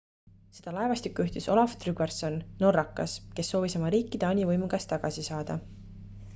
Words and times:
seda 0.59 0.71
laevastikku 0.77 1.25
juhtis 1.25 1.47
olaf 1.55 1.75
trygvasson 1.83 2.39
norrakas 2.63 3.15
kes 3.41 3.55
soovis 3.55 3.79
oma 3.81 3.95
riiki 3.97 4.25
taani 4.27 4.51
võimu 4.55 4.75
käest 4.75 4.93
tagasi 4.97 5.31
saada 5.33 5.63